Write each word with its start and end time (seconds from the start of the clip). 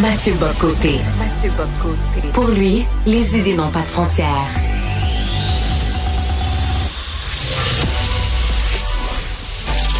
Mathieu 0.00 0.34
Bocoté. 0.34 1.00
Pour 2.32 2.46
lui, 2.48 2.84
les 3.04 3.36
idées 3.36 3.54
n'ont 3.54 3.70
pas 3.70 3.80
de 3.80 3.88
frontières. 3.88 4.46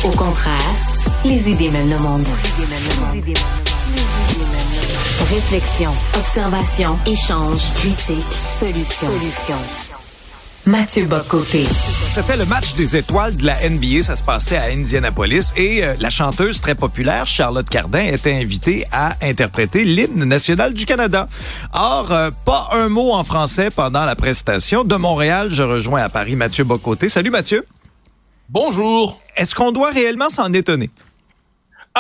Au 0.05 0.11
contraire, 0.11 0.57
les 1.25 1.51
idées 1.51 1.71
mènent 1.71 1.91
le 1.91 1.99
monde. 1.99 2.25
Réflexion, 5.30 5.91
observation, 6.17 6.96
échange, 7.07 7.73
critique, 7.75 8.39
solution. 8.46 9.88
Mathieu 10.69 11.07
Bocoté. 11.07 11.64
C'était 12.05 12.37
le 12.37 12.45
match 12.45 12.75
des 12.75 12.95
étoiles 12.95 13.35
de 13.35 13.46
la 13.46 13.55
NBA. 13.71 14.03
Ça 14.03 14.17
se 14.17 14.23
passait 14.23 14.59
à 14.59 14.64
Indianapolis 14.64 15.55
et 15.57 15.82
euh, 15.82 15.95
la 15.98 16.11
chanteuse 16.11 16.61
très 16.61 16.75
populaire 16.75 17.27
Charlotte 17.27 17.67
Cardin 17.67 18.03
était 18.03 18.35
invitée 18.35 18.85
à 18.93 19.17
interpréter 19.23 19.86
l'hymne 19.86 20.25
national 20.25 20.75
du 20.75 20.85
Canada. 20.85 21.27
Or, 21.72 22.13
euh, 22.13 22.31
pas 22.44 22.68
un 22.72 22.91
mot 22.91 23.13
en 23.13 23.25
français 23.25 23.71
pendant 23.71 24.04
la 24.04 24.14
prestation. 24.14 24.85
De 24.85 24.96
Montréal, 24.96 25.49
je 25.50 25.63
rejoins 25.63 26.03
à 26.03 26.11
Paris 26.11 26.36
Mathieu 26.36 26.64
Bocoté. 26.64 27.08
Salut 27.08 27.30
Mathieu. 27.30 27.64
Bonjour. 28.50 29.22
Est-ce 29.39 29.55
qu'on 29.55 29.72
doit 29.72 29.91
réellement 29.91 30.29
s'en 30.29 30.53
étonner? 30.53 30.91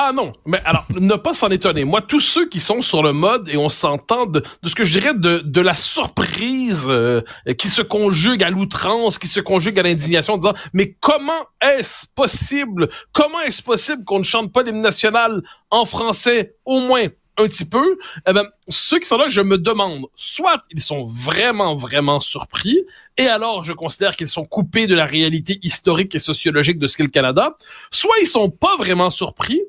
Ah 0.00 0.12
non, 0.14 0.32
mais 0.46 0.60
alors, 0.64 0.84
ne 0.90 1.16
pas 1.16 1.34
s'en 1.34 1.48
étonner. 1.48 1.82
Moi, 1.82 2.02
tous 2.02 2.20
ceux 2.20 2.48
qui 2.48 2.60
sont 2.60 2.82
sur 2.82 3.02
le 3.02 3.12
mode 3.12 3.48
et 3.48 3.56
on 3.56 3.68
s'entend 3.68 4.26
de, 4.26 4.44
ce 4.64 4.76
que 4.76 4.84
je 4.84 4.96
dirais 4.96 5.12
de, 5.12 5.38
de 5.38 5.60
la 5.60 5.74
surprise 5.74 6.86
euh, 6.88 7.20
qui 7.58 7.66
se 7.66 7.82
conjugue 7.82 8.44
à 8.44 8.50
l'outrance, 8.50 9.18
qui 9.18 9.26
se 9.26 9.40
conjugue 9.40 9.76
à 9.80 9.82
l'indignation, 9.82 10.34
en 10.34 10.38
disant 10.38 10.54
mais 10.72 10.96
comment 11.00 11.46
est-ce 11.60 12.06
possible 12.14 12.88
Comment 13.10 13.40
est-ce 13.40 13.60
possible 13.60 14.04
qu'on 14.04 14.20
ne 14.20 14.24
chante 14.24 14.52
pas 14.52 14.62
l'hymne 14.62 14.82
national 14.82 15.42
en 15.72 15.84
français 15.84 16.54
au 16.64 16.78
moins 16.78 17.06
un 17.38 17.46
petit 17.46 17.64
peu, 17.64 17.98
eh 18.28 18.32
ben, 18.32 18.48
ceux 18.68 18.98
qui 18.98 19.06
sont 19.06 19.16
là, 19.16 19.26
je 19.28 19.40
me 19.40 19.58
demande, 19.58 20.06
soit 20.16 20.60
ils 20.72 20.80
sont 20.80 21.06
vraiment, 21.06 21.76
vraiment 21.76 22.18
surpris, 22.18 22.84
et 23.16 23.26
alors 23.26 23.62
je 23.62 23.72
considère 23.72 24.16
qu'ils 24.16 24.28
sont 24.28 24.44
coupés 24.44 24.88
de 24.88 24.96
la 24.96 25.06
réalité 25.06 25.60
historique 25.62 26.14
et 26.16 26.18
sociologique 26.18 26.80
de 26.80 26.88
ce 26.88 26.96
qu'est 26.96 27.04
le 27.04 27.10
Canada, 27.10 27.56
soit 27.92 28.16
ils 28.20 28.26
sont 28.26 28.50
pas 28.50 28.76
vraiment 28.76 29.08
surpris, 29.08 29.62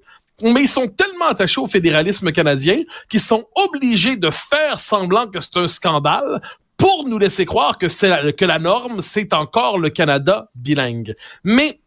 mais 0.44 0.62
ils 0.62 0.70
sont 0.70 0.88
tellement 0.88 1.28
attachés 1.28 1.62
au 1.62 1.68
fédéralisme 1.68 2.32
canadien 2.32 2.82
qu'ils 3.10 3.20
sont 3.20 3.46
obligés 3.56 4.16
de 4.16 4.30
faire 4.30 4.80
semblant 4.80 5.28
que 5.28 5.40
c'est 5.40 5.58
un 5.58 5.68
scandale 5.68 6.42
pour 6.78 7.08
nous 7.08 7.20
laisser 7.20 7.46
croire 7.46 7.78
que 7.78 7.90
c'est 7.90 8.10
la, 8.10 8.32
que 8.32 8.46
la 8.46 8.58
norme, 8.58 9.02
c'est 9.02 9.34
encore 9.34 9.78
le 9.78 9.90
Canada 9.90 10.50
bilingue. 10.56 11.16
Mais 11.44 11.82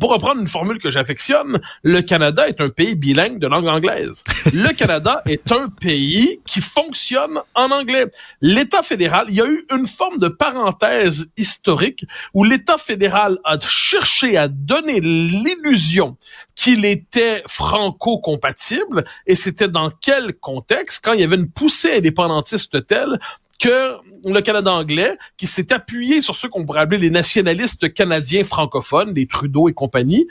pour 0.00 0.10
reprendre 0.10 0.40
une 0.40 0.48
formule 0.48 0.78
que 0.78 0.90
j'affectionne, 0.90 1.60
le 1.82 2.00
Canada 2.02 2.48
est 2.48 2.60
un 2.60 2.68
pays 2.68 2.94
bilingue 2.94 3.38
de 3.38 3.46
langue 3.46 3.68
anglaise. 3.68 4.24
Le 4.52 4.72
Canada 4.72 5.22
est 5.26 5.52
un 5.52 5.68
pays 5.68 6.40
qui 6.46 6.60
fonctionne 6.60 7.40
en 7.54 7.70
anglais. 7.70 8.06
L'État 8.40 8.82
fédéral, 8.82 9.26
il 9.28 9.36
y 9.36 9.40
a 9.40 9.46
eu 9.46 9.66
une 9.72 9.86
forme 9.86 10.18
de 10.18 10.28
parenthèse 10.28 11.28
historique 11.36 12.06
où 12.32 12.44
l'État 12.44 12.78
fédéral 12.78 13.38
a 13.44 13.58
cherché 13.60 14.36
à 14.36 14.48
donner 14.48 15.00
l'illusion 15.00 16.16
qu'il 16.54 16.84
était 16.84 17.42
franco-compatible 17.46 19.04
et 19.26 19.36
c'était 19.36 19.68
dans 19.68 19.90
quel 19.90 20.34
contexte? 20.34 21.04
Quand 21.04 21.12
il 21.12 21.20
y 21.20 21.24
avait 21.24 21.36
une 21.36 21.50
poussée 21.50 21.98
indépendantiste 21.98 22.86
telle 22.86 23.18
que 23.64 23.96
le 24.28 24.40
Canada 24.42 24.74
anglais, 24.74 25.16
qui 25.38 25.46
s'est 25.46 25.72
appuyé 25.72 26.20
sur 26.20 26.36
ceux 26.36 26.50
qu'on 26.50 26.66
pourrait 26.66 26.80
appeler 26.80 26.98
les 26.98 27.08
nationalistes 27.08 27.94
canadiens 27.94 28.44
francophones, 28.44 29.14
les 29.14 29.26
Trudeau 29.26 29.70
et 29.70 29.72
compagnie, 29.72 30.26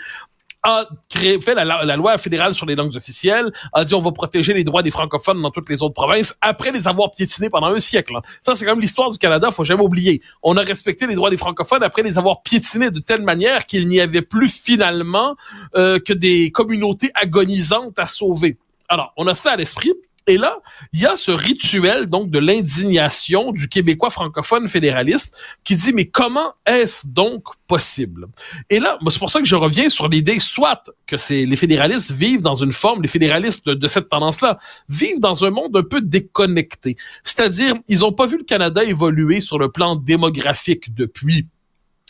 a 0.62 0.86
créé, 1.10 1.42
fait 1.42 1.56
la, 1.56 1.96
loi 1.96 2.16
fédérale 2.20 2.54
sur 2.54 2.68
les 2.68 2.76
langues 2.76 2.96
officielles, 2.96 3.52
a 3.74 3.86
dit 3.86 3.96
on 3.96 4.00
va 4.02 4.12
protéger 4.12 4.54
les 4.54 4.64
droits 4.64 4.84
des 4.84 4.92
francophones 4.92 5.42
dans 5.42 5.50
toutes 5.50 5.68
les 5.68 5.82
autres 5.82 5.96
provinces 5.96 6.36
après 6.42 6.72
les 6.72 6.88
avoir 6.88 7.10
piétinés 7.10 7.50
pendant 7.50 7.68
un 7.68 7.80
siècle. 7.80 8.14
Ça, 8.44 8.54
c'est 8.54 8.66
quand 8.66 8.74
même 8.74 8.82
l'histoire 8.82 9.12
du 9.12 9.18
Canada, 9.18 9.50
faut 9.50 9.64
jamais 9.64 9.82
oublier. 9.82 10.22
On 10.44 10.56
a 10.56 10.62
respecté 10.62 11.08
les 11.08 11.16
droits 11.16 11.32
des 11.32 11.38
francophones 11.38 11.82
après 11.82 12.04
les 12.04 12.20
avoir 12.20 12.44
piétinés 12.44 12.92
de 12.92 13.00
telle 13.00 13.24
manière 13.24 13.66
qu'il 13.66 13.90
n'y 13.90 14.00
avait 14.00 14.22
plus 14.22 14.48
finalement 14.48 15.36
euh, 15.76 15.98
que 15.98 16.14
des 16.14 16.52
communautés 16.52 17.10
agonisantes 17.16 17.98
à 17.98 18.06
sauver. 18.06 18.58
Alors, 18.90 19.12
on 19.18 19.26
a 19.26 19.34
ça 19.34 19.54
à 19.54 19.56
l'esprit. 19.56 19.94
Et 20.28 20.38
là, 20.38 20.60
il 20.94 21.02
y 21.02 21.06
a 21.06 21.16
ce 21.16 21.32
rituel 21.32 22.06
donc 22.06 22.30
de 22.30 22.40
l'indignation 22.40 23.52
du 23.52 23.68
Québécois 23.68 24.10
francophone 24.10 24.68
fédéraliste 24.70 25.38
qui 25.64 25.76
dit 25.76 25.92
mais 25.94 26.06
comment 26.06 26.54
est-ce 26.66 27.08
donc 27.08 27.44
possible? 27.68 28.28
Et 28.70 28.80
là, 28.80 28.98
c'est 29.10 29.20
pour 29.20 29.30
ça 29.30 29.40
que 29.40 29.46
je 29.46 29.56
reviens 29.56 29.90
sur 29.90 30.08
l'idée 30.08 30.40
soit 30.40 30.84
que 31.08 31.18
c'est 31.18 31.46
les 31.46 31.56
fédéralistes 31.58 32.12
vivent 32.12 32.42
dans 32.42 32.56
une 32.56 32.72
forme, 32.72 33.02
les 33.02 33.10
fédéralistes 33.10 33.68
de, 33.68 33.88
cette 33.88 34.08
tendance-là 34.08 34.60
vivent 34.88 35.20
dans 35.20 35.44
un 35.44 35.50
monde 35.50 35.76
un 35.76 35.84
peu 35.84 36.00
déconnecté, 36.00 36.96
c'est-à-dire 37.24 37.76
ils 37.90 38.00
n'ont 38.00 38.14
pas 38.14 38.26
vu 38.26 38.38
le 38.38 38.44
Canada 38.44 38.84
évoluer 38.84 39.42
sur 39.42 39.60
le 39.60 39.72
plan 39.72 39.96
démographique 39.96 40.94
depuis 40.96 41.48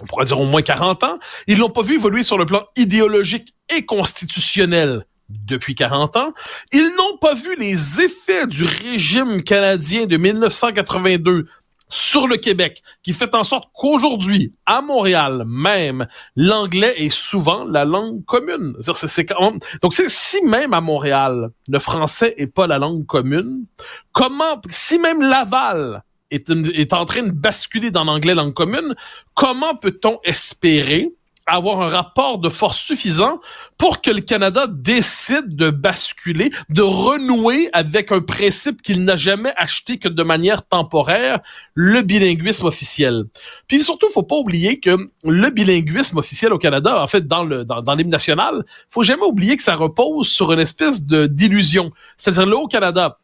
on 0.01 0.05
pourrait 0.05 0.25
dire 0.25 0.39
au 0.39 0.45
moins 0.45 0.61
40 0.61 1.03
ans, 1.03 1.19
ils 1.47 1.57
l'ont 1.57 1.69
pas 1.69 1.83
vu 1.83 1.95
évoluer 1.95 2.23
sur 2.23 2.37
le 2.37 2.45
plan 2.45 2.63
idéologique 2.75 3.53
et 3.75 3.85
constitutionnel 3.85 5.05
depuis 5.29 5.75
40 5.75 6.17
ans. 6.17 6.33
Ils 6.71 6.93
n'ont 6.97 7.17
pas 7.17 7.33
vu 7.33 7.55
les 7.55 8.01
effets 8.01 8.47
du 8.47 8.63
régime 8.63 9.43
canadien 9.43 10.05
de 10.05 10.17
1982 10.17 11.45
sur 11.93 12.27
le 12.27 12.37
Québec, 12.37 12.81
qui 13.03 13.13
fait 13.13 13.35
en 13.35 13.43
sorte 13.43 13.69
qu'aujourd'hui, 13.71 14.51
à 14.65 14.81
Montréal 14.81 15.43
même, 15.45 16.07
l'anglais 16.35 16.95
est 16.97 17.11
souvent 17.11 17.65
la 17.65 17.85
langue 17.85 18.25
commune. 18.25 18.75
C'est, 18.81 19.31
Donc, 19.79 19.93
si 19.93 20.41
même 20.41 20.73
à 20.73 20.81
Montréal, 20.81 21.51
le 21.67 21.79
français 21.79 22.33
est 22.37 22.47
pas 22.47 22.65
la 22.65 22.79
langue 22.79 23.05
commune, 23.05 23.65
comment, 24.11 24.59
si 24.71 24.97
même 24.97 25.21
Laval 25.21 26.03
est, 26.31 26.49
est 26.49 26.93
en 26.93 27.05
train 27.05 27.21
de 27.21 27.31
basculer 27.31 27.91
dans 27.91 28.05
l'anglais 28.05 28.33
langue 28.33 28.55
commune, 28.55 28.95
comment 29.35 29.75
peut-on 29.75 30.17
espérer 30.23 31.13
avoir 31.45 31.81
un 31.81 31.87
rapport 31.87 32.37
de 32.37 32.49
force 32.49 32.79
suffisant 32.79 33.39
pour 33.77 34.01
que 34.01 34.11
le 34.11 34.21
Canada 34.21 34.65
décide 34.69 35.55
de 35.55 35.69
basculer, 35.69 36.51
de 36.69 36.81
renouer 36.81 37.69
avec 37.73 38.11
un 38.11 38.21
principe 38.21 38.81
qu'il 38.81 39.03
n'a 39.03 39.15
jamais 39.15 39.53
acheté 39.57 39.97
que 39.97 40.07
de 40.07 40.23
manière 40.23 40.65
temporaire, 40.65 41.39
le 41.73 42.01
bilinguisme 42.01 42.65
officiel. 42.65 43.25
Puis 43.67 43.81
surtout, 43.81 44.07
faut 44.09 44.23
pas 44.23 44.37
oublier 44.37 44.79
que 44.79 45.09
le 45.23 45.49
bilinguisme 45.49 46.17
officiel 46.17 46.53
au 46.53 46.57
Canada, 46.57 47.01
en 47.01 47.07
fait, 47.07 47.27
dans 47.27 47.43
le 47.43 47.65
dans, 47.65 47.81
dans 47.81 47.95
l'hymne 47.95 48.09
national, 48.09 48.63
faut 48.89 49.03
jamais 49.03 49.25
oublier 49.25 49.57
que 49.57 49.63
ça 49.63 49.75
repose 49.75 50.27
sur 50.27 50.51
une 50.51 50.59
espèce 50.59 51.03
de 51.05 51.25
d'illusion. 51.25 51.91
C'est-à-dire 52.17 52.45
là 52.45 52.57
au 52.57 52.67
Canada, 52.67 53.19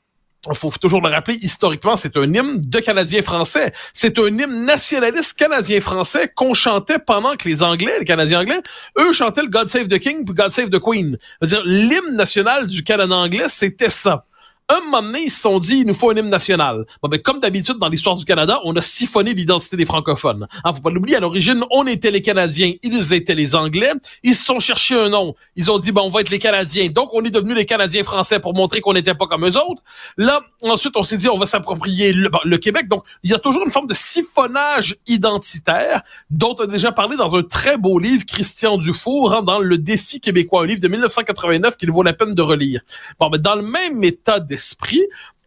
faut 0.54 0.72
toujours 0.80 1.02
le 1.02 1.10
rappeler, 1.10 1.38
historiquement, 1.42 1.98
c'est 1.98 2.16
un 2.16 2.34
hymne 2.34 2.62
de 2.62 2.80
Canadiens 2.80 3.22
français. 3.22 3.74
C'est 3.94 4.18
un 4.20 4.28
hymne 4.28 4.66
nationaliste 4.66 5.38
canadien-français 5.38 6.32
qu'on 6.34 6.54
chantait 6.54 7.00
pendant 7.00 7.36
que 7.36 7.48
les 7.48 7.62
Anglais, 7.62 7.94
les 8.00 8.06
Canadiens 8.06 8.42
anglais, 8.42 8.62
eux 8.98 9.12
chantaient 9.12 9.42
le 9.42 9.50
God 9.50 9.68
Save 9.68 9.88
the 9.88 10.00
King 10.00 10.26
puis 10.26 10.34
God 10.34 10.52
Save 10.52 10.70
the 10.70 10.80
Queen. 10.80 11.18
dire 11.42 11.64
l'hymne 11.66 12.16
national 12.16 12.68
du 12.68 12.84
Canada 12.84 13.16
anglais, 13.16 13.46
c'était 13.50 13.90
ça 13.90 14.26
un 14.70 14.82
moment 14.82 15.02
donné, 15.02 15.24
ils 15.24 15.32
se 15.32 15.42
sont 15.42 15.60
dit, 15.60 15.80
il 15.80 15.88
nous 15.88 15.96
faut 15.96 16.12
un 16.12 16.16
hymne 16.16 16.30
national. 16.30 16.86
Bon, 17.02 17.10
ben, 17.10 17.20
comme 17.20 17.40
d'habitude, 17.40 17.78
dans 17.80 17.88
l'histoire 17.88 18.16
du 18.16 18.24
Canada, 18.24 18.62
on 18.66 18.76
a 18.76 18.82
siphonné 18.82 19.34
l'identité 19.34 19.76
des 19.78 19.86
francophones. 19.86 20.48
Hein, 20.64 20.74
faut 20.74 20.82
pas 20.82 20.92
l'oublier, 20.92 21.18
à 21.18 21.20
l'origine, 21.20 21.64
on 21.72 21.88
était 21.88 22.12
les 22.12 22.22
Canadiens, 22.22 22.74
ils 22.84 23.14
étaient 23.14 23.34
les 23.34 23.56
Anglais. 23.56 23.92
Ils 24.24 24.36
se 24.36 24.46
sont 24.46 24.60
cherchés 24.60 24.96
un 24.96 25.10
nom. 25.10 25.34
Ils 25.56 25.72
ont 25.72 25.80
dit, 25.80 25.92
ben, 25.92 26.02
on 26.02 26.10
va 26.10 26.22
être 26.22 26.30
les 26.30 26.40
Canadiens. 26.40 26.88
Donc, 26.90 27.10
on 27.14 27.24
est 27.24 27.32
devenus 27.32 27.56
les 27.56 27.66
Canadiens 27.66 28.04
français 28.04 28.40
pour 28.40 28.54
montrer 28.54 28.82
qu'on 28.82 28.94
n'était 28.94 29.16
pas 29.16 29.26
comme 29.26 29.46
eux 29.46 29.58
autres. 29.58 29.82
Là, 30.18 30.42
ensuite, 30.62 30.96
on 30.98 31.04
s'est 31.04 31.18
dit, 31.18 31.30
on 31.30 31.38
va 31.38 31.48
s'approprier 31.48 32.14
le, 32.14 32.30
le, 32.44 32.58
Québec. 32.58 32.88
Donc, 32.88 33.04
il 33.24 33.32
y 33.32 33.34
a 33.34 33.40
toujours 33.40 33.64
une 33.66 33.72
forme 33.72 33.88
de 33.88 33.96
siphonnage 33.96 34.98
identitaire 35.08 36.04
dont 36.30 36.54
a 36.54 36.68
déjà 36.68 36.92
parlé 36.92 37.18
dans 37.18 37.36
un 37.36 37.42
très 37.42 37.78
beau 37.78 37.98
livre, 37.98 38.24
Christian 38.26 38.78
Dufour, 38.78 39.34
hein, 39.34 39.42
dans 39.42 39.60
Le 39.60 39.78
Défi 39.80 40.20
québécois, 40.20 40.64
un 40.64 40.68
livre 40.68 40.82
de 40.82 40.88
1989 40.88 41.78
qu'il 41.78 41.92
vaut 41.92 42.04
la 42.04 42.14
peine 42.14 42.36
de 42.36 42.42
relire. 42.42 42.82
Bon, 43.20 43.30
ben, 43.30 43.40
dans 43.40 43.56
le 43.56 43.64
même 43.64 44.04
état 44.04 44.40
esprit. 44.60 45.04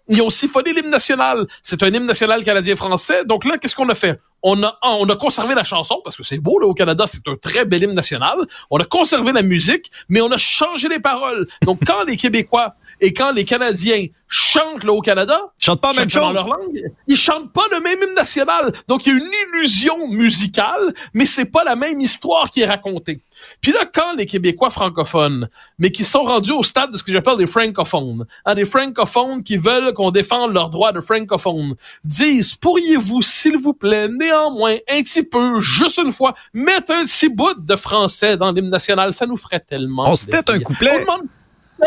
Ils 0.09 0.20
ont 0.20 0.31
siphonné 0.31 0.73
l'hymne 0.73 0.91
national. 0.91 1.47
C'est 1.62 1.82
un 1.82 1.88
hymne 1.88 2.06
national 2.06 2.43
canadien-français. 2.43 3.25
Donc 3.25 3.44
là, 3.44 3.56
qu'est-ce 3.59 3.76
qu'on 3.76 3.88
a 3.88 3.94
fait? 3.94 4.20
On 4.43 4.61
a, 4.64 4.76
on 4.82 5.09
a 5.09 5.17
conservé 5.17 5.55
la 5.55 5.62
chanson, 5.62 6.00
parce 6.03 6.17
que 6.17 6.25
c'est 6.25 6.38
beau, 6.38 6.59
là, 6.59 6.67
au 6.67 6.75
Canada, 6.75 7.05
c'est 7.06 7.26
un 7.29 7.37
très 7.37 7.64
bel 7.64 7.82
hymne 7.85 7.94
national. 7.94 8.37
On 8.70 8.79
a 8.79 8.85
conservé 8.85 9.31
la 9.32 9.43
musique, 9.43 9.91
mais 10.09 10.20
on 10.20 10.31
a 10.32 10.38
changé 10.38 10.88
les 10.88 10.99
paroles. 10.99 11.47
Donc, 11.62 11.79
quand 11.87 12.03
les 12.05 12.17
Québécois 12.17 12.75
et 13.03 13.13
quand 13.13 13.33
les 13.33 13.45
Canadiens 13.45 14.07
chantent 14.29 14.85
là 14.85 14.93
au 14.93 15.01
Canada, 15.01 15.39
chantent 15.59 15.81
pas 15.81 15.93
même 15.93 16.07
Dans 16.07 16.31
leur 16.31 16.47
langue, 16.47 16.85
ils 17.09 17.17
chantent 17.17 17.53
pas 17.53 17.65
le 17.73 17.81
même 17.81 17.99
hymne 18.01 18.15
national. 18.15 18.73
Donc 18.87 19.05
il 19.05 19.09
y 19.09 19.13
a 19.13 19.19
une 19.19 19.59
illusion 19.59 20.07
musicale, 20.09 20.95
mais 21.13 21.27
c'est 21.27 21.47
pas 21.47 21.65
la 21.65 21.75
même 21.75 22.01
histoire 22.01 22.49
qui 22.49 22.61
est 22.61 22.67
racontée. 22.67 23.21
Puis 23.61 23.73
là, 23.73 23.81
quand 23.93 24.15
les 24.17 24.25
Québécois 24.25 24.71
francophones, 24.71 25.49
mais 25.79 25.91
qui 25.91 26.05
sont 26.05 26.23
rendus 26.23 26.53
au 26.53 26.63
stade 26.63 26.93
de 26.93 26.97
ce 26.97 27.03
que 27.03 27.11
j'appelle 27.11 27.37
des 27.39 27.47
francophones, 27.47 28.25
hein, 28.45 28.55
des 28.55 28.65
francophones 28.65 29.43
qui 29.43 29.57
veulent 29.57 29.93
qu'on 29.95 30.13
défende 30.13 30.55
leurs 30.55 30.71
droits 30.71 30.93
de 30.93 31.01
francophones, 31.01 31.75
disent 32.05 32.55
pourriez-vous, 32.55 33.21
s'il 33.21 33.57
vous 33.57 33.75
plaît, 33.75 34.07
néanmoins, 34.09 34.77
un 34.89 35.03
petit 35.03 35.25
peu, 35.25 35.59
juste 35.59 35.99
une 35.99 36.13
fois, 36.13 36.35
mettre 36.55 36.93
un 36.93 37.05
petit 37.05 37.29
bout 37.29 37.59
de 37.59 37.75
français 37.75 38.37
dans 38.37 38.53
l'hymne 38.53 38.71
national, 38.71 39.13
ça 39.13 39.27
nous 39.27 39.37
ferait 39.37 39.61
tellement. 39.61 40.09
On 40.09 40.15
se 40.15 40.29
un 40.53 40.61
couplet. 40.61 41.05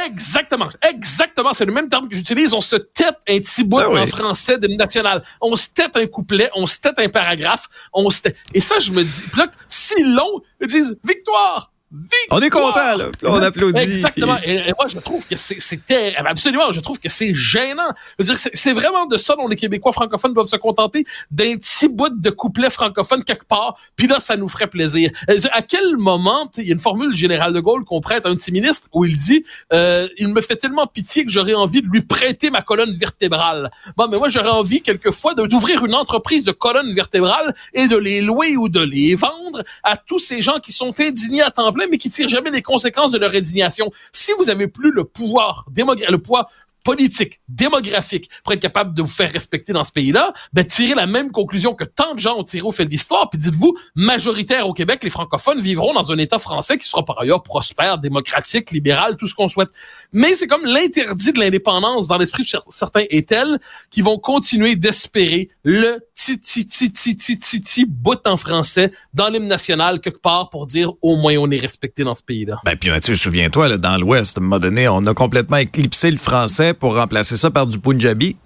Exactement, 0.06 0.70
exactement. 0.82 1.54
C'est 1.54 1.66
le 1.66 1.72
même 1.72 1.88
terme 1.88 2.10
que 2.10 2.16
j'utilise. 2.16 2.54
On 2.54 2.62
se 2.62 2.76
tête 2.76 3.16
un 3.30 3.40
petit 3.40 3.64
bout 3.64 3.80
Ah 3.80 3.90
oui. 3.90 4.00
en 4.00 4.08
français 4.08 4.58
d'hymne 4.58 4.78
national. 4.78 5.24
On 5.42 5.56
se 5.56 5.70
tête 5.70 5.96
un 5.96 6.06
couplet, 6.08 6.50
on 6.56 6.68
se 6.68 6.80
tête 6.80 6.96
un 6.98 7.08
paragraphe, 7.10 7.68
on 7.94 8.10
se 8.10 8.22
tête. 8.22 8.36
Et 8.54 8.62
ça, 8.62 8.80
je 8.80 8.92
me 8.92 9.04
dis, 9.04 9.24
là, 9.38 9.48
si 9.70 9.94
long, 10.04 10.42
ils 10.62 10.68
disent 10.68 10.98
victoire, 11.04 11.72
victoire. 12.02 12.40
On 12.40 12.42
est 12.42 12.50
content, 12.50 12.96
là. 12.98 13.12
On 13.24 13.42
applaudit. 13.42 13.82
Exactement. 13.82 14.38
Et, 14.44 14.56
et 14.56 14.74
moi, 14.78 14.88
je 14.88 15.00
trouve 15.00 15.26
que 15.26 15.36
c'est, 15.36 15.60
c'était 15.60 16.16
absolument, 16.18 16.72
je 16.72 16.80
trouve 16.80 17.00
que 17.00 17.10
c'est 17.10 17.34
gênant. 17.34 17.90
C'est, 18.20 18.74
vraiment 18.74 19.06
de 19.06 19.18
ça 19.18 19.36
dont 19.36 19.48
les 19.48 19.56
Québécois 19.56 19.92
francophones 19.92 20.34
doivent 20.34 20.48
se 20.48 20.56
contenter, 20.56 21.06
d'un 21.32 21.56
petit 21.58 21.88
bout 21.88 22.10
de 22.10 22.30
couplet 22.30 22.70
francophone 22.70 23.24
quelque 23.24 23.46
part, 23.46 23.78
puis 23.96 24.08
là, 24.08 24.20
ça 24.20 24.36
nous 24.36 24.48
ferait 24.48 24.68
plaisir. 24.68 25.12
Dire, 25.28 25.50
À 25.54 25.62
quel 25.62 25.98
moment, 25.98 26.50
il 26.58 26.66
y 26.66 26.70
a 26.70 26.74
une 26.74 26.80
formule 26.80 27.14
du 27.14 27.20
général 27.20 27.54
de 27.54 27.60
Gaulle 27.60 27.84
qu'on 27.84 28.02
prête 28.02 28.26
à 28.26 28.30
un 28.30 28.34
de 28.34 28.40
ses 28.40 28.52
ministres 28.52 28.88
où 28.94 29.06
il 29.06 29.16
dit, 29.16 29.44
euh, 29.74 30.08
il 30.18 30.28
me 30.30 30.42
fait 30.42 30.56
tellement 30.56 30.88
pitié 30.88 31.26
que 31.26 31.32
j'aurais 31.32 31.54
envie 31.54 31.82
de 31.82 31.88
lui 31.88 32.02
prêter 32.02 32.50
ma 32.50 32.62
colonne 32.62 32.92
vertébrale. 32.92 33.72
Bon, 33.98 34.08
mais 34.10 34.18
moi, 34.18 34.30
j'aurais 34.30 34.50
envie 34.50 34.82
quelquefois 34.82 35.34
d'ouvrir 35.34 35.86
une 35.86 35.96
entreprise 35.96 36.44
de 36.44 36.52
colonne 36.52 36.94
vertébrale 36.94 37.56
et 37.74 37.88
de 37.88 37.98
les 37.98 38.22
louer 38.22 38.58
ou 38.58 38.70
de 38.70 38.82
les 38.82 39.16
vendre 39.16 39.64
à 39.84 39.98
tous 39.98 40.20
ces 40.20 40.42
gens 40.42 40.60
qui 40.62 40.72
sont 40.72 40.92
indignés 41.00 41.42
à 41.42 41.52
temps 41.52 41.72
plein, 41.72 41.85
mais 41.90 41.98
qui 41.98 42.10
tirent 42.10 42.28
jamais 42.28 42.52
les 42.52 42.62
conséquences 42.62 43.12
de 43.12 43.18
leur 43.18 43.34
indignation. 43.34 43.92
Si 44.12 44.32
vous 44.38 44.50
avez 44.50 44.68
plus 44.68 44.92
le 44.92 45.04
pouvoir 45.04 45.66
démogra- 45.72 46.10
le 46.10 46.18
poids 46.18 46.50
politique, 46.86 47.42
démographique, 47.50 48.30
pour 48.44 48.54
être 48.54 48.62
capable 48.62 48.94
de 48.96 49.02
vous 49.02 49.10
faire 49.10 49.30
respecter 49.32 49.74
dans 49.74 49.84
ce 49.84 49.92
pays-là, 49.92 50.34
ben 50.54 50.64
tirez 50.64 50.94
la 50.94 51.08
même 51.08 51.32
conclusion 51.32 51.74
que 51.74 51.84
tant 51.84 52.14
de 52.16 52.20
gens 52.20 52.38
ont 52.38 52.44
tiré 52.44 52.62
au 52.62 52.72
fil 52.72 52.86
de 52.86 52.92
l'histoire, 52.92 53.30
puis 53.30 53.40
dites-vous, 53.40 53.76
majoritaire 53.96 54.70
au 54.70 54.74
Québec, 54.74 55.04
les 55.04 55.10
francophones 55.10 55.60
vivront 55.60 55.94
dans 55.94 56.12
un 56.12 56.18
État 56.20 56.40
français 56.40 56.78
qui 56.78 56.88
sera 56.88 57.04
par 57.04 57.20
ailleurs 57.20 57.44
prospère, 57.44 57.98
démocratique, 57.98 58.70
libéral, 58.72 59.18
tout 59.18 59.28
ce 59.28 59.34
qu'on 59.34 59.50
souhaite. 59.50 59.70
Mais 60.14 60.36
c'est 60.36 60.48
comme 60.48 60.64
l'interdit 60.64 61.34
de 61.34 61.40
l'indépendance 61.40 62.08
dans 62.08 62.18
l'esprit 62.20 62.44
de 62.44 62.48
cer- 62.48 62.62
certains 62.70 63.06
est 63.10 63.28
tel 63.30 63.60
qui 63.90 64.02
vont 64.02 64.20
continuer 64.20 64.76
d'espérer 64.76 65.50
le 65.64 66.06
ti-ti, 66.14 66.68
ti-ti, 66.68 67.18
ti-ti, 67.18 67.62
ti 67.62 67.86
bout 67.86 68.26
en 68.28 68.38
français 68.38 68.92
dans 69.14 69.28
l'hymne 69.30 69.48
national 69.48 70.00
quelque 70.00 70.22
part 70.22 70.50
pour 70.52 70.68
dire 70.68 70.92
au 71.02 71.16
moins 71.18 71.36
on 71.38 71.50
est 71.50 71.58
respecté 71.58 72.04
dans 72.04 72.14
ce 72.16 72.22
pays-là. 72.24 72.60
Ben, 72.64 72.78
puis 72.78 72.92
Mathieu, 72.92 73.16
souviens-toi, 73.16 73.78
dans 73.78 73.98
l'Ouest, 73.98 74.38
à 74.38 74.42
un 74.42 74.44
moment 74.44 74.60
donné, 74.60 74.88
on 74.88 75.04
a 75.08 75.14
complètement 75.16 75.58
éclipsé 75.58 76.12
le 76.12 76.18
français 76.18 76.75
pour 76.80 76.96
remplacer 76.96 77.38
ça 77.38 77.52
par 77.52 77.68
du 77.68 77.80
punjabi? 77.80 78.38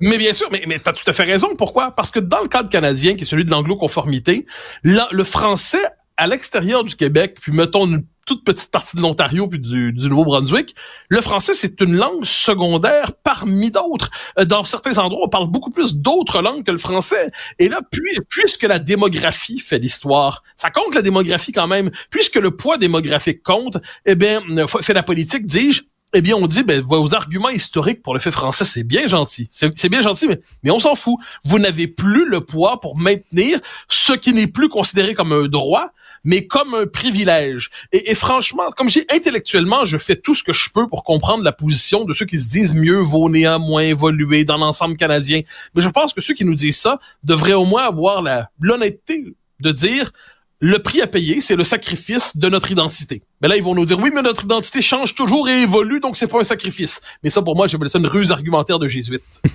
Mais 0.00 0.18
bien 0.18 0.32
sûr, 0.32 0.48
mais, 0.52 0.62
mais 0.66 0.78
tu 0.78 0.88
as 0.88 0.92
tout 0.92 1.08
à 1.08 1.12
fait 1.12 1.24
raison. 1.24 1.48
Pourquoi? 1.56 1.90
Parce 1.90 2.10
que 2.10 2.20
dans 2.20 2.42
le 2.42 2.48
cadre 2.48 2.68
canadien, 2.68 3.14
qui 3.14 3.22
est 3.22 3.26
celui 3.26 3.44
de 3.44 3.50
l'anglo-conformité, 3.50 4.46
le 4.82 5.24
français 5.24 5.84
à 6.16 6.26
l'extérieur 6.26 6.84
du 6.84 6.96
Québec, 6.96 7.36
puis 7.40 7.52
mettons 7.52 7.86
une 7.86 8.04
toute 8.26 8.44
petite 8.44 8.70
partie 8.70 8.96
de 8.96 9.02
l'Ontario 9.02 9.46
puis 9.46 9.60
du, 9.60 9.92
Nouveau-Brunswick, 9.92 10.74
le 11.08 11.20
français, 11.20 11.54
c'est 11.54 11.80
une 11.80 11.94
langue 11.94 12.24
secondaire 12.24 13.12
parmi 13.22 13.70
d'autres. 13.70 14.10
Euh, 14.38 14.44
Dans 14.44 14.64
certains 14.64 14.98
endroits, 14.98 15.24
on 15.24 15.28
parle 15.28 15.48
beaucoup 15.48 15.70
plus 15.70 15.94
d'autres 15.94 16.42
langues 16.42 16.64
que 16.64 16.72
le 16.72 16.78
français. 16.78 17.30
Et 17.58 17.68
là, 17.68 17.80
puis, 17.90 18.18
puisque 18.28 18.64
la 18.64 18.78
démographie 18.78 19.60
fait 19.60 19.78
l'histoire, 19.78 20.42
ça 20.56 20.70
compte 20.70 20.94
la 20.94 21.02
démographie 21.02 21.52
quand 21.52 21.68
même, 21.68 21.90
puisque 22.10 22.34
le 22.34 22.50
poids 22.50 22.78
démographique 22.78 23.42
compte, 23.42 23.78
eh 24.04 24.16
bien, 24.16 24.42
euh, 24.50 24.66
fait 24.66 24.92
la 24.92 25.04
politique, 25.04 25.46
dis-je, 25.46 25.82
eh 26.14 26.22
bien, 26.22 26.36
on 26.36 26.46
dit, 26.46 26.62
ben, 26.62 26.80
vos 26.80 27.14
arguments 27.14 27.50
historiques 27.50 28.02
pour 28.02 28.14
le 28.14 28.20
fait 28.20 28.30
français, 28.30 28.64
c'est 28.64 28.84
bien 28.84 29.06
gentil. 29.06 29.48
C'est 29.50 29.88
bien 29.88 30.00
gentil, 30.00 30.28
mais, 30.62 30.70
on 30.70 30.78
s'en 30.78 30.94
fout. 30.94 31.16
Vous 31.44 31.58
n'avez 31.58 31.88
plus 31.88 32.28
le 32.28 32.40
poids 32.40 32.80
pour 32.80 32.96
maintenir 32.96 33.58
ce 33.88 34.12
qui 34.12 34.32
n'est 34.32 34.46
plus 34.46 34.68
considéré 34.68 35.14
comme 35.14 35.32
un 35.32 35.46
droit, 35.46 35.90
mais 36.24 36.46
comme 36.46 36.74
un 36.74 36.86
privilège. 36.86 37.70
Et, 37.92 38.10
et 38.10 38.14
franchement, 38.14 38.70
comme 38.76 38.88
j'ai 38.88 39.04
intellectuellement, 39.10 39.84
je 39.84 39.98
fais 39.98 40.16
tout 40.16 40.34
ce 40.34 40.42
que 40.42 40.52
je 40.52 40.70
peux 40.70 40.88
pour 40.88 41.04
comprendre 41.04 41.44
la 41.44 41.52
position 41.52 42.04
de 42.04 42.14
ceux 42.14 42.26
qui 42.26 42.38
se 42.38 42.48
disent 42.48 42.74
mieux 42.74 43.00
vaut 43.00 43.28
néanmoins 43.28 43.82
évoluer 43.82 44.44
dans 44.44 44.56
l'ensemble 44.56 44.96
canadien. 44.96 45.42
Mais 45.74 45.82
je 45.82 45.88
pense 45.88 46.12
que 46.12 46.20
ceux 46.20 46.34
qui 46.34 46.44
nous 46.44 46.54
disent 46.54 46.78
ça 46.78 46.98
devraient 47.24 47.52
au 47.52 47.64
moins 47.64 47.84
avoir 47.84 48.24
l'honnêteté 48.60 49.24
de 49.60 49.72
dire 49.72 50.12
le 50.60 50.78
prix 50.78 51.02
à 51.02 51.06
payer, 51.06 51.40
c'est 51.40 51.56
le 51.56 51.64
sacrifice 51.64 52.36
de 52.36 52.48
notre 52.48 52.70
identité. 52.70 53.22
Mais 53.42 53.48
là, 53.48 53.56
ils 53.56 53.62
vont 53.62 53.74
nous 53.74 53.84
dire, 53.84 53.98
oui, 53.98 54.10
mais 54.14 54.22
notre 54.22 54.44
identité 54.44 54.80
change 54.80 55.14
toujours 55.14 55.48
et 55.48 55.62
évolue, 55.62 56.00
donc 56.00 56.16
c'est 56.16 56.26
pas 56.26 56.40
un 56.40 56.44
sacrifice. 56.44 57.00
Mais 57.22 57.30
ça, 57.30 57.42
pour 57.42 57.56
moi, 57.56 57.66
j'appelle 57.66 57.90
ça 57.90 57.98
une 57.98 58.06
ruse 58.06 58.30
argumentaire 58.30 58.78
de 58.78 58.88
jésuite. 58.88 59.22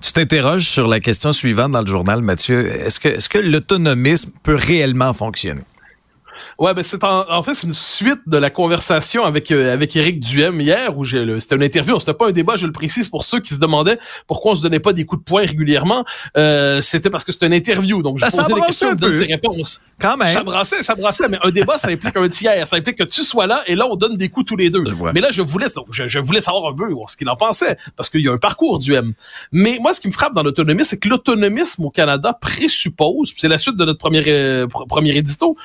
Tu 0.00 0.12
t'interroges 0.12 0.66
sur 0.66 0.88
la 0.88 1.00
question 1.00 1.32
suivante 1.32 1.72
dans 1.72 1.82
le 1.82 1.86
journal, 1.86 2.22
Mathieu. 2.22 2.66
Est-ce 2.66 2.98
que, 2.98 3.08
est-ce 3.08 3.28
que 3.28 3.36
l'autonomisme 3.36 4.30
peut 4.42 4.54
réellement 4.54 5.12
fonctionner? 5.12 5.60
Ouais, 6.60 6.74
ben 6.74 6.82
c'est 6.84 7.02
en, 7.04 7.24
en 7.30 7.42
fait 7.42 7.54
c'est 7.54 7.66
une 7.66 7.72
suite 7.72 8.20
de 8.26 8.36
la 8.36 8.50
conversation 8.50 9.24
avec 9.24 9.50
euh, 9.50 9.72
avec 9.72 9.96
Éric 9.96 10.20
Duhem 10.20 10.60
hier 10.60 10.96
où 10.96 11.04
j'ai 11.04 11.24
le- 11.24 11.40
c'était 11.40 11.56
une 11.56 11.62
interview, 11.62 11.98
c'était 11.98 12.12
pas 12.14 12.28
un 12.28 12.32
débat, 12.32 12.56
je 12.56 12.66
le 12.66 12.72
précise 12.72 13.08
pour 13.08 13.24
ceux 13.24 13.40
qui 13.40 13.54
se 13.54 13.58
demandaient 13.58 13.98
pourquoi 14.26 14.52
on 14.52 14.54
se 14.56 14.62
donnait 14.62 14.78
pas 14.78 14.92
des 14.92 15.06
coups 15.06 15.22
de 15.22 15.24
poing 15.24 15.40
régulièrement. 15.40 16.04
Euh, 16.36 16.82
c'était 16.82 17.08
parce 17.08 17.24
que 17.24 17.32
c'était 17.32 17.46
une 17.46 17.54
interview, 17.54 18.02
donc 18.02 18.18
je 18.18 18.24
Ben, 18.26 18.30
posais 18.30 18.54
des 18.54 18.60
questions, 18.60 18.94
peu. 18.94 19.14
ses 19.14 19.24
réponses. 19.24 19.80
Quand 19.98 20.18
même. 20.18 20.28
Ça 20.28 20.42
brassait, 20.44 20.82
ça 20.82 20.94
brassait, 20.94 21.28
mais 21.28 21.38
un 21.42 21.50
débat, 21.50 21.78
ça 21.78 21.88
implique 21.88 22.16
un 22.16 22.28
tiers. 22.28 22.66
Ça 22.66 22.76
implique 22.76 22.98
que 22.98 23.04
tu 23.04 23.22
sois 23.22 23.46
là 23.46 23.62
et 23.66 23.74
là, 23.74 23.86
on 23.90 23.96
donne 23.96 24.18
des 24.18 24.28
coups 24.28 24.44
tous 24.46 24.56
les 24.56 24.68
deux. 24.68 24.84
Je. 24.86 24.92
Mais 25.14 25.20
là, 25.22 25.28
je 25.30 25.40
voulais, 25.40 25.66
donc, 25.74 25.86
je, 25.92 26.08
je 26.08 26.18
voulais 26.18 26.42
savoir 26.42 26.70
un 26.70 26.76
peu 26.76 26.84
ce 27.08 27.16
qu'il 27.16 27.28
en 27.30 27.36
pensait, 27.36 27.78
parce 27.96 28.10
qu'il 28.10 28.20
y 28.20 28.28
a 28.28 28.32
un 28.32 28.36
parcours 28.38 28.78
du 28.78 28.92
M. 28.94 29.14
Mais 29.50 29.78
moi, 29.80 29.94
ce 29.94 30.00
qui 30.00 30.08
me 30.08 30.12
frappe 30.12 30.34
dans 30.34 30.42
l'autonomisme, 30.42 30.88
c'est 30.90 30.98
que 30.98 31.08
l'autonomisme 31.08 31.86
au 31.86 31.90
Canada 31.90 32.36
présuppose, 32.38 33.30
puis 33.30 33.40
c'est 33.40 33.48
la 33.48 33.56
suite 33.58 33.76
de 33.76 33.84
notre 33.86 33.98
premier, 33.98 34.22
euh, 34.28 34.66
pr- 34.66 34.86
premier 34.86 35.16
édito, 35.16 35.56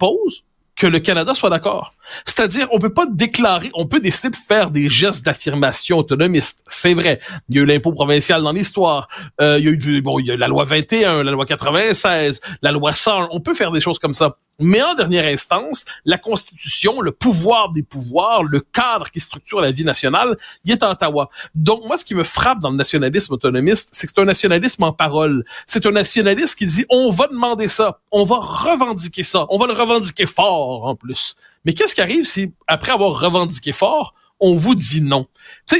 présuppose 0.00 0.44
que 0.76 0.86
le 0.86 1.00
Canada 1.00 1.34
soit 1.34 1.50
d'accord. 1.50 1.94
C'est-à-dire, 2.26 2.68
on 2.72 2.78
peut 2.78 2.92
pas 2.92 3.06
déclarer, 3.06 3.70
on 3.74 3.86
peut 3.86 4.00
décider 4.00 4.30
de 4.30 4.36
faire 4.36 4.70
des 4.70 4.88
gestes 4.88 5.24
d'affirmation 5.24 5.98
autonomiste. 5.98 6.62
C'est 6.68 6.94
vrai. 6.94 7.20
Il 7.48 7.56
y 7.56 7.58
a 7.58 7.62
eu 7.62 7.66
l'impôt 7.66 7.92
provincial 7.92 8.42
dans 8.42 8.52
l'histoire. 8.52 9.08
Euh, 9.40 9.58
il 9.58 9.64
y 9.64 9.68
a 9.68 9.72
eu, 9.72 10.02
bon, 10.02 10.18
il 10.18 10.26
y 10.26 10.30
a 10.30 10.36
la 10.36 10.48
loi 10.48 10.64
21, 10.64 11.22
la 11.22 11.32
loi 11.32 11.46
96, 11.46 12.40
la 12.62 12.72
loi 12.72 12.92
101. 12.92 13.28
On 13.32 13.40
peut 13.40 13.54
faire 13.54 13.72
des 13.72 13.80
choses 13.80 13.98
comme 13.98 14.14
ça. 14.14 14.36
Mais 14.60 14.82
en 14.82 14.94
dernière 14.94 15.26
instance, 15.26 15.86
la 16.04 16.18
Constitution, 16.18 17.00
le 17.00 17.12
pouvoir 17.12 17.70
des 17.70 17.82
pouvoirs, 17.82 18.44
le 18.44 18.60
cadre 18.60 19.10
qui 19.10 19.18
structure 19.18 19.60
la 19.60 19.70
vie 19.70 19.84
nationale, 19.84 20.36
il 20.64 20.72
est 20.72 20.82
à 20.82 20.90
Ottawa. 20.90 21.30
Donc, 21.54 21.84
moi, 21.86 21.96
ce 21.96 22.04
qui 22.04 22.14
me 22.14 22.24
frappe 22.24 22.60
dans 22.60 22.70
le 22.70 22.76
nationalisme 22.76 23.32
autonomiste, 23.32 23.88
c'est 23.92 24.06
que 24.06 24.12
c'est 24.14 24.20
un 24.20 24.26
nationalisme 24.26 24.84
en 24.84 24.92
parole. 24.92 25.44
C'est 25.66 25.86
un 25.86 25.92
nationalisme 25.92 26.54
qui 26.56 26.66
dit, 26.66 26.84
on 26.90 27.10
va 27.10 27.26
demander 27.28 27.68
ça, 27.68 28.00
on 28.12 28.24
va 28.24 28.36
revendiquer 28.36 29.22
ça, 29.22 29.46
on 29.48 29.56
va 29.56 29.66
le 29.66 29.72
revendiquer 29.72 30.26
fort 30.26 30.84
en 30.84 30.94
plus. 30.94 31.36
Mais 31.64 31.74
qu'est-ce 31.74 31.94
qui 31.94 32.00
arrive 32.00 32.24
si, 32.24 32.52
après 32.66 32.92
avoir 32.92 33.18
revendiqué 33.20 33.72
fort, 33.72 34.14
on 34.40 34.54
vous 34.54 34.74
dit 34.74 35.02
non? 35.02 35.26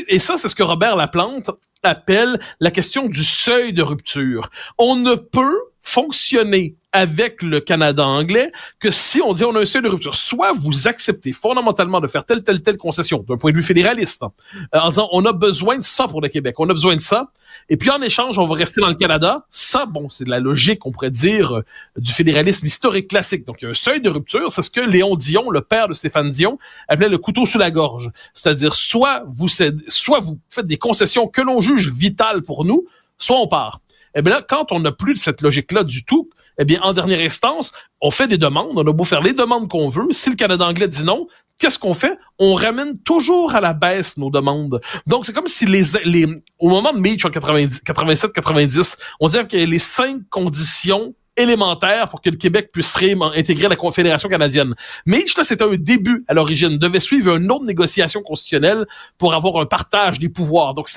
Et 0.09 0.19
ça, 0.19 0.37
c'est 0.37 0.49
ce 0.49 0.55
que 0.55 0.63
Robert 0.63 0.97
Laplante 0.97 1.51
appelle 1.83 2.39
la 2.61 2.71
question 2.71 3.09
du 3.09 3.25
seuil 3.25 3.73
de 3.73 3.83
rupture. 3.83 4.51
On 4.79 4.97
ne 4.97 5.15
peut 5.15 5.59
fonctionner 5.81 6.77
avec 6.93 7.43
le 7.43 7.61
Canada 7.61 8.05
anglais 8.05 8.51
que 8.79 8.91
si 8.91 9.21
on 9.23 9.33
dit 9.33 9.45
on 9.45 9.55
a 9.55 9.61
un 9.61 9.67
seuil 9.67 9.83
de 9.83 9.89
rupture. 9.89 10.17
Soit 10.17 10.53
vous 10.53 10.89
acceptez 10.89 11.33
fondamentalement 11.33 12.01
de 12.01 12.07
faire 12.07 12.25
telle, 12.25 12.43
telle, 12.43 12.63
telle 12.63 12.79
concession, 12.79 13.25
d'un 13.29 13.37
point 13.37 13.53
de 13.53 13.57
vue 13.57 13.63
fédéraliste, 13.63 14.23
hein, 14.23 14.33
en 14.73 14.89
disant 14.89 15.09
on 15.13 15.25
a 15.25 15.33
besoin 15.33 15.77
de 15.77 15.83
ça 15.83 16.09
pour 16.09 16.21
le 16.21 16.29
Québec, 16.29 16.57
on 16.59 16.69
a 16.69 16.73
besoin 16.73 16.97
de 16.97 17.01
ça, 17.01 17.31
et 17.69 17.77
puis 17.77 17.91
en 17.91 18.03
échange, 18.03 18.39
on 18.39 18.47
va 18.47 18.55
rester 18.55 18.81
dans 18.81 18.89
le 18.89 18.95
Canada. 18.95 19.47
Ça, 19.51 19.87
bon, 19.87 20.09
c'est 20.09 20.25
de 20.25 20.31
la 20.31 20.41
logique, 20.41 20.85
on 20.87 20.91
pourrait 20.91 21.11
dire, 21.11 21.59
euh, 21.59 21.65
du 21.97 22.11
fédéralisme 22.13 22.67
historique 22.67 23.09
classique. 23.09 23.45
Donc, 23.45 23.57
il 23.61 23.65
y 23.65 23.69
a 23.69 23.71
un 23.71 23.75
seuil 23.75 24.01
de 24.01 24.11
rupture, 24.11 24.51
c'est 24.51 24.63
ce 24.63 24.71
que 24.71 24.81
Léon 24.81 25.15
Dion, 25.15 25.51
le 25.51 25.61
père 25.61 25.89
de 25.89 25.95
Stéphane 25.95 26.31
Dion, 26.31 26.59
appelait 26.89 27.09
le 27.09 27.19
couteau 27.19 27.47
sous 27.47 27.59
la 27.59 27.71
gorge. 27.71 28.11
C'est-à-dire, 28.35 28.73
soit 28.75 29.25
vous 29.29 29.49
cédez- 29.49 29.85
soit 29.89 30.21
vous 30.21 30.39
faites 30.49 30.67
des 30.67 30.79
concessions 30.79 31.29
que 31.29 31.41
l'on 31.41 31.61
juge 31.61 31.91
vitales 31.93 32.43
pour 32.43 32.65
nous, 32.65 32.87
soit 33.19 33.39
on 33.39 33.47
part. 33.47 33.81
Eh 34.15 34.23
bien 34.23 34.35
là, 34.35 34.43
quand 34.49 34.73
on 34.73 34.81
n'a 34.81 34.91
plus 34.91 35.15
de 35.15 35.19
cette 35.19 35.41
logique-là 35.41 35.85
du 35.85 36.05
tout, 36.05 36.29
eh 36.61 36.65
bien, 36.67 36.79
en 36.83 36.93
dernière 36.93 37.21
instance, 37.21 37.73
on 38.03 38.11
fait 38.11 38.29
des 38.29 38.37
demandes, 38.37 38.73
on 38.77 38.87
a 38.87 38.93
beau 38.93 39.05
faire 39.05 39.23
les 39.23 39.33
demandes 39.33 39.67
qu'on 39.67 39.89
veut. 39.89 40.09
Si 40.11 40.29
le 40.29 40.37
Canada 40.37 40.67
anglais 40.67 40.89
dit 40.89 41.05
non, 41.05 41.27
qu'est-ce 41.59 41.79
qu'on 41.79 41.95
fait? 41.95 42.19
On 42.39 42.55
ramène 42.55 42.99
toujours 42.99 43.55
à 43.55 43.63
la 43.63 43.73
baisse 43.73 44.19
nos 44.19 44.31
demandes. 44.31 44.79
Donc, 45.07 45.25
c'est 45.25 45.33
comme 45.33 45.47
si 45.47 45.65
les, 45.65 45.85
les, 46.05 46.27
au 46.59 46.69
moment 46.69 46.93
de 46.93 46.99
Meach 46.99 47.25
en 47.25 47.31
87-90, 47.31 48.97
on 49.21 49.29
disait 49.29 49.39
avait 49.39 49.67
les 49.67 49.79
cinq 49.79 50.21
conditions 50.29 51.15
élémentaires 51.37 52.09
pour 52.09 52.21
que 52.21 52.31
le 52.31 52.37
Québec 52.37 52.71
puisse 52.73 52.95
réintégrer 52.95 53.69
la 53.69 53.77
Confédération 53.77 54.29
canadienne. 54.29 54.75
Meach, 55.07 55.37
là, 55.37 55.45
c'était 55.45 55.65
un 55.65 55.75
début 55.77 56.25
à 56.29 56.35
l'origine. 56.35 56.79
Devait 56.79 57.01
suivre 57.01 57.37
une 57.37 57.51
autre 57.51 57.65
négociation 57.65 58.23
constitutionnelle 58.23 58.87
pour 59.19 59.35
avoir 59.35 59.57
un 59.59 59.67
partage 59.67 60.19
des 60.19 60.29
pouvoirs. 60.29 60.75
Donc, 60.75 60.91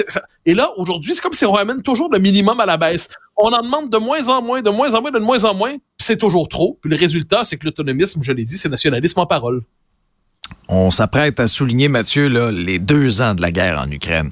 et 0.45 0.53
là, 0.53 0.71
aujourd'hui, 0.77 1.13
c'est 1.15 1.21
comme 1.21 1.33
si 1.33 1.45
on 1.45 1.51
ramène 1.51 1.81
toujours 1.81 2.09
le 2.11 2.19
minimum 2.19 2.59
à 2.59 2.65
la 2.65 2.77
baisse. 2.77 3.09
On 3.37 3.51
en 3.51 3.61
demande 3.61 3.89
de 3.89 3.97
moins 3.97 4.27
en 4.29 4.41
moins, 4.41 4.61
de 4.61 4.69
moins 4.69 4.93
en 4.93 5.01
moins, 5.01 5.11
de 5.11 5.19
moins 5.19 5.43
en 5.45 5.53
moins, 5.53 5.75
c'est 5.97 6.17
toujours 6.17 6.49
trop. 6.49 6.77
Puis 6.81 6.89
le 6.89 6.97
résultat, 6.97 7.43
c'est 7.43 7.57
que 7.57 7.65
l'autonomisme, 7.65 8.21
je 8.21 8.31
l'ai 8.31 8.45
dit, 8.45 8.57
c'est 8.57 8.69
nationalisme 8.69 9.19
en 9.19 9.25
parole. 9.25 9.63
On 10.69 10.91
s'apprête 10.91 11.39
à 11.39 11.47
souligner, 11.47 11.87
Mathieu, 11.87 12.27
là, 12.27 12.51
les 12.51 12.79
deux 12.79 13.21
ans 13.21 13.33
de 13.33 13.41
la 13.41 13.51
guerre 13.51 13.79
en 13.79 13.89
Ukraine. 13.89 14.29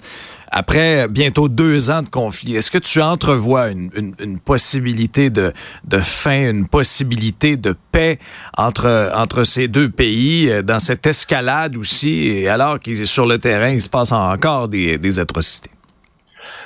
Après 0.52 1.08
bientôt 1.08 1.48
deux 1.50 1.90
ans 1.90 2.04
de 2.04 2.10
conflit, 2.10 2.56
est-ce 2.56 2.70
que 2.70 2.78
tu 2.78 3.02
entrevois 3.02 3.70
une, 3.70 4.14
une, 4.20 4.40
possibilité 4.40 5.30
de, 5.30 5.54
de 5.86 5.98
fin, 5.98 6.50
une 6.50 6.68
possibilité 6.68 7.56
de 7.56 7.74
paix 7.92 8.20
entre, 8.58 9.12
entre 9.16 9.44
ces 9.44 9.68
deux 9.68 9.90
pays 9.90 10.50
euh, 10.50 10.62
dans 10.62 10.80
cette 10.80 11.06
escalade 11.08 11.78
aussi, 11.78 12.28
et 12.28 12.50
alors 12.50 12.80
qu'ils 12.80 13.08
sur 13.08 13.26
le 13.26 13.38
terrain, 13.38 13.70
il 13.70 13.82
se 13.82 13.90
passe 13.90 14.12
encore 14.12 14.68
des, 14.68 14.98
des 14.98 15.20
atrocités? 15.20 15.71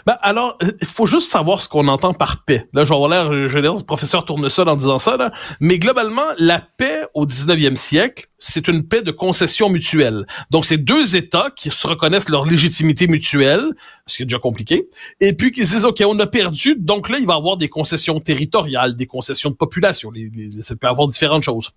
Ben, 0.06 0.18
alors, 0.22 0.58
il 0.62 0.88
faut 0.88 1.08
juste 1.08 1.32
savoir 1.32 1.62
ce 1.62 1.68
qu'on 1.68 1.88
entend 1.88 2.14
par 2.14 2.44
paix. 2.44 2.68
Là, 2.74 2.86
je 2.86 2.90
vais 2.90 2.96
avoir 2.96 3.10
l'air, 3.10 3.48
je 3.48 3.54
vais 3.54 3.62
dire, 3.62 3.74
le 3.74 3.84
professeur 3.84 4.24
tourne 4.24 4.48
ça 4.50 4.64
en 4.64 4.76
disant 4.76 5.00
ça, 5.00 5.18
là. 5.18 5.32
Mais 5.60 5.80
globalement, 5.80 6.26
la 6.38 6.62
paix 6.62 7.06
au 7.16 7.26
19e 7.26 7.76
siècle, 7.76 8.28
c'est 8.38 8.68
une 8.68 8.88
paix 8.88 9.02
de 9.02 9.10
concession 9.10 9.70
mutuelle. 9.70 10.28
Donc, 10.52 10.66
c'est 10.66 10.78
deux 10.78 11.16
États 11.16 11.50
qui 11.56 11.72
se 11.72 11.88
reconnaissent 11.88 12.30
leur 12.30 12.46
légitimité 12.46 13.08
mutuelle, 13.08 13.64
ce 14.06 14.18
qui 14.18 14.24
est 14.24 14.26
déjà 14.28 14.38
compliqué, 14.38 14.88
et 15.22 15.34
puis 15.34 15.52
qui 15.52 15.66
se 15.66 15.74
disent, 15.74 15.86
OK, 15.86 16.04
on 16.06 16.20
a 16.20 16.28
perdu, 16.28 16.76
donc 16.78 17.10
là, 17.10 17.18
il 17.18 17.26
va 17.26 17.34
y 17.34 17.38
avoir 17.38 17.58
des 17.58 17.70
concessions 17.70 18.20
territoriales, 18.20 18.96
des 18.96 19.08
concessions 19.08 19.50
de 19.50 19.56
population. 19.56 20.12
ça 20.62 20.76
peut 20.76 20.88
avoir 20.88 21.08
différentes 21.08 21.44
choses. 21.44 21.72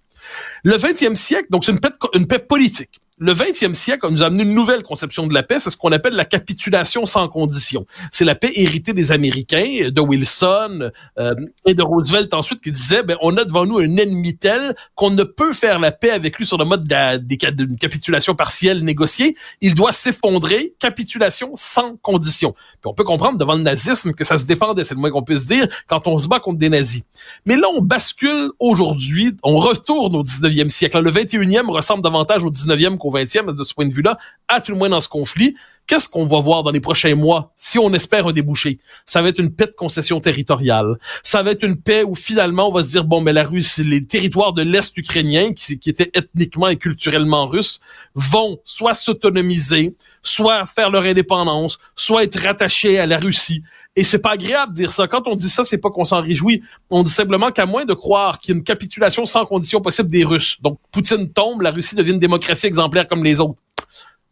Le 0.65 0.77
20e 0.77 1.15
siècle, 1.15 1.47
donc 1.49 1.65
c'est 1.65 1.73
une 1.73 1.81
paix, 1.81 1.91
une 2.15 2.27
paix 2.27 2.41
politique 2.41 3.01
le 3.19 3.33
20e 3.33 3.75
siècle 3.75 4.09
nous 4.11 4.23
a 4.23 4.27
amené 4.27 4.45
une 4.45 4.55
nouvelle 4.55 4.83
conception 4.83 5.27
de 5.27 5.35
la 5.35 5.43
paix, 5.43 5.59
c'est 5.61 5.71
ce 5.71 5.77
qu'on 5.77 5.93
appelle 5.93 6.15
la 6.15 6.25
capitulation 6.25 7.07
sans 7.07 7.29
condition. 7.29 7.87
C'est 8.13 8.25
la 8.25 8.35
paix 8.35 8.53
héritée 8.55 8.93
des 8.93 9.13
Américains, 9.13 9.91
de 9.91 10.01
Wilson 10.01 10.91
euh, 11.19 11.35
et 11.67 11.75
de 11.75 11.83
Roosevelt 11.83 12.33
ensuite, 12.35 12.61
qui 12.61 12.71
disait, 12.71 13.03
ben, 13.03 13.17
on 13.21 13.37
a 13.37 13.45
devant 13.45 13.67
nous 13.67 13.79
un 13.79 13.97
ennemi 13.97 14.37
tel 14.37 14.75
qu'on 14.95 15.11
ne 15.11 15.25
peut 15.25 15.53
faire 15.53 15.79
la 15.79 15.91
paix 15.91 16.11
avec 16.11 16.39
lui 16.39 16.47
sur 16.47 16.59
le 16.59 16.65
mode 16.65 16.87
d'une 16.87 17.77
capitulation 17.77 18.35
partielle 18.35 18.85
négociée. 18.85 19.37
Il 19.61 19.75
doit 19.75 19.93
s'effondrer, 19.93 20.75
capitulation 20.79 21.53
sans 21.57 21.97
condition. 21.97 22.53
Puis 22.53 22.87
on 22.87 22.95
peut 22.95 23.05
comprendre 23.05 23.39
devant 23.39 23.55
le 23.55 23.63
nazisme 23.63 24.13
que 24.13 24.25
ça 24.25 24.39
se 24.39 24.45
défendait, 24.45 24.85
c'est 24.85 24.95
le 24.95 25.01
moins 25.01 25.11
qu'on 25.11 25.23
puisse 25.23 25.47
dire, 25.47 25.67
quand 25.89 26.07
on 26.07 26.19
se 26.19 26.29
bat 26.29 26.41
contre 26.41 26.59
des 26.59 26.69
nazis. 26.69 27.03
Mais 27.47 27.57
là, 27.57 27.67
on 27.75 27.81
bascule 27.81 28.51
aujourd'hui, 28.59 29.37
on 29.43 29.57
retourne 29.57 30.15
au 30.15 30.23
19e 30.23 30.69
siècle. 30.69 31.01
Le 31.01 31.11
21e 31.11 31.71
ressemble 31.71 32.03
davantage 32.03 32.45
au 32.45 32.51
19e 32.51 32.97
qu'au 33.11 33.17
20e 33.17 33.55
de 33.55 33.65
ce 33.65 33.75
point 33.75 33.87
de 33.87 33.93
vue-là, 33.93 34.19
à 34.49 34.61
tout 34.61 34.73
le 34.73 34.79
moins 34.79 34.89
dans 34.89 35.01
ce 35.01 35.09
conflit. 35.09 35.57
Qu'est-ce 35.89 36.07
qu'on 36.07 36.27
va 36.27 36.39
voir 36.39 36.65
dans 36.65 36.71
les 36.71 36.81
prochains 36.81 37.15
mois 37.15 37.51
si 37.57 37.79
on 37.79 37.95
espère 37.95 38.27
un 38.27 38.33
débouché? 38.33 38.79
Ça 39.07 39.23
va 39.23 39.31
être 39.31 39.41
une 39.41 39.55
paix 39.55 39.65
de 39.65 39.73
concession 39.73 40.21
territoriale. 40.21 40.99
Ça 41.23 41.43
va 41.43 41.53
être 41.53 41.65
une 41.65 41.81
paix 41.81 42.03
où 42.03 42.15
finalement 42.15 42.69
on 42.69 42.73
va 42.73 42.83
se 42.83 42.91
dire, 42.91 43.05
bon, 43.05 43.23
mais 43.23 43.33
la 43.33 43.43
Russie, 43.43 43.85
les 43.85 44.05
territoires 44.05 44.53
de 44.53 44.61
l'Est 44.61 44.95
ukrainien, 44.99 45.55
qui, 45.55 45.81
étaient 45.87 46.11
ethniquement 46.13 46.69
et 46.69 46.77
culturellement 46.77 47.47
russes, 47.47 47.81
vont 48.15 48.61
soit 48.67 48.93
s'autonomiser, 48.93 49.97
soit 50.23 50.67
faire 50.67 50.91
leur 50.91 51.05
indépendance, 51.05 51.79
soit 51.97 52.25
être 52.25 52.39
rattachés 52.39 52.99
à 52.99 53.07
la 53.07 53.17
Russie. 53.17 53.63
Et 53.97 54.05
c'est 54.05 54.19
pas 54.19 54.33
agréable 54.33 54.73
de 54.73 54.77
dire 54.77 54.93
ça. 54.93 55.09
Quand 55.09 55.23
on 55.25 55.37
dit 55.37 55.49
ça, 55.49 55.65
c'est 55.65 55.79
pas 55.79 55.91
qu'on 55.91 56.05
s'en 56.05 56.21
réjouit. 56.21 56.63
On 56.91 57.03
dit 57.03 57.11
simplement 57.11 57.51
qu'à 57.51 57.65
moins 57.65 57.87
de 57.87 57.95
croire 57.95 58.39
qu'il 58.39 58.55
y 58.55 58.57
a 58.57 58.59
une 58.59 58.63
capitulation 58.63 59.25
sans 59.25 59.47
condition 59.47 59.81
possible 59.81 60.11
des 60.11 60.23
Russes, 60.23 60.59
donc 60.61 60.79
Poutine 60.93 61.33
tombe, 61.33 61.63
la 61.63 61.71
Russie 61.71 61.97
devient 61.97 62.13
une 62.13 62.19
démocratie 62.19 62.67
exemplaire 62.67 63.09
comme 63.09 63.25
les 63.25 63.41
autres 63.41 63.59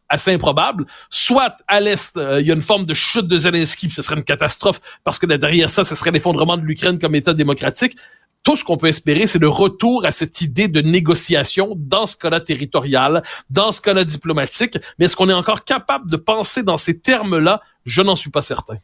assez 0.09 0.33
improbable. 0.33 0.87
Soit 1.11 1.57
à 1.69 1.81
l'Est, 1.81 2.17
euh, 2.17 2.41
il 2.41 2.47
y 2.47 2.51
a 2.51 2.55
une 2.55 2.63
forme 2.63 2.85
de 2.85 2.95
chute 2.95 3.27
de 3.27 3.39
Zelensky, 3.39 3.91
ce 3.91 4.03
serait 4.03 4.17
une 4.17 4.25
catastrophe 4.25 4.81
parce 5.05 5.19
que 5.19 5.27
derrière 5.27 5.71
ça, 5.71 5.85
ce 5.85 5.95
serait 5.95 6.11
l'effondrement 6.11 6.57
de 6.57 6.63
l'Ukraine 6.63 6.99
comme 6.99 7.15
État 7.15 7.35
démocratique. 7.35 7.97
Tout 8.43 8.55
ce 8.55 8.63
qu'on 8.63 8.77
peut 8.77 8.87
espérer, 8.87 9.27
c'est 9.27 9.41
le 9.41 9.49
retour 9.49 10.07
à 10.07 10.13
cette 10.13 10.41
idée 10.41 10.69
de 10.69 10.81
négociation 10.81 11.75
dans 11.77 12.07
ce 12.07 12.15
cas-là 12.15 12.39
territorial, 12.39 13.25
dans 13.51 13.73
ce 13.73 13.81
cas-là 13.81 14.05
diplomatique. 14.05 14.79
Mais 14.99 15.07
est-ce 15.07 15.17
qu'on 15.17 15.29
est 15.29 15.33
encore 15.35 15.65
capable 15.65 16.09
de 16.09 16.17
penser 16.17 16.63
dans 16.63 16.77
ces 16.77 16.99
termes-là? 16.99 17.61
Je 17.85 18.03
n'en 18.03 18.15
suis 18.15 18.31
pas 18.31 18.43
certain. 18.43 18.77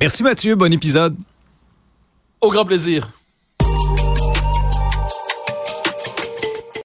Merci 0.00 0.22
Mathieu, 0.22 0.54
bon 0.54 0.72
épisode. 0.72 1.16
Au 2.40 2.50
grand 2.50 2.64
plaisir. 2.64 3.10